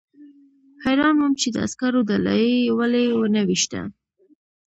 حیران 0.83 1.15
وم 1.17 1.33
چې 1.41 1.47
د 1.53 1.57
عسکرو 1.65 2.01
ډله 2.09 2.33
یې 2.43 2.73
ولې 2.77 3.03
ونه 3.19 3.41
ویشته 3.49 3.79